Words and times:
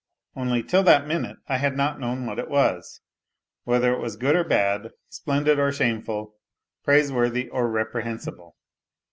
Only 0.35 0.63
till 0.63 0.81
that 0.81 1.05
mimi 1.05 1.35
had 1.45 1.77
not 1.77 1.99
known 1.99 2.25
what 2.25 2.39
it 2.39 2.49
was: 2.49 3.01
whether 3.65 3.93
it 3.93 3.99
was 3.99 4.15
good 4.15 4.35
or 4.35 4.43
bad, 4.43 4.93
splendid 5.09 5.59
or 5.59 5.71
shameful, 5.71 6.37
praiseworthy 6.83 7.49
or 7.49 7.69
reprehensible? 7.69 8.57